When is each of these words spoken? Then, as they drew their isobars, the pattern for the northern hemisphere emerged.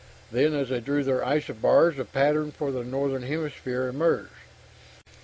Then, 0.31 0.55
as 0.55 0.69
they 0.69 0.79
drew 0.79 1.03
their 1.03 1.23
isobars, 1.23 1.97
the 1.97 2.05
pattern 2.05 2.51
for 2.51 2.71
the 2.71 2.83
northern 2.83 3.21
hemisphere 3.21 3.87
emerged. 3.87 4.31